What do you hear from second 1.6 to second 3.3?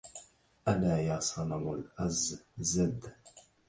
الأززد